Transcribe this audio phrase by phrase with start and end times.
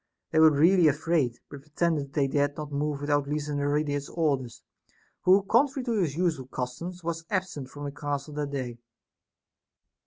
[0.31, 4.63] They were really afraid, but pretended they dared not move without Lysanoridas's or ders,
[5.25, 8.79] who, contrary to his usual custom, was absent from the castle that day.